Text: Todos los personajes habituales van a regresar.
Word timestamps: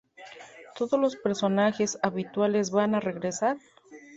Todos 0.77 0.99
los 0.99 1.15
personajes 1.15 1.99
habituales 2.01 2.71
van 2.71 2.95
a 2.95 2.99
regresar. 2.99 3.57